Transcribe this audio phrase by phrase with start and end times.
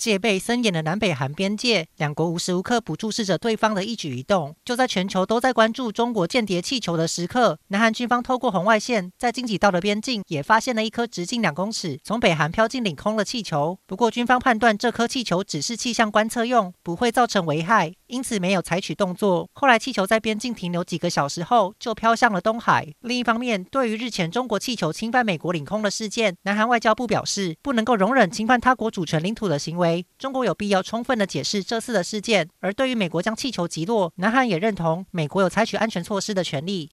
[0.00, 4.56] 戒备森严的南北韩边界，两国无时无刻不注视着对方的一举一动。
[4.64, 13.78] 就在全球都在关注中国间谍气球的时刻，南韩军方透过红外线，在京畿道的边境也发现了一颗直径两公尺、从北韩飘进领空的气球。
[13.86, 19.50] 不过，军方判断这颗气球只是气象观测用，不会造成危害，因此没有采取动作。
[19.52, 22.88] 后来，气球在边境停留几个小时后，就飘向了东海。
[23.00, 30.06] 另一方面，对于日前中国气球侵犯美国领空的事件，南韩外交部表示，不能够容忍侵犯他国主权领土的行为为。
[30.18, 36.88] 中国有必要充分的解释这次的事件，而对于美国将气球击落，南韩也认同美国有采取安全措施的权利。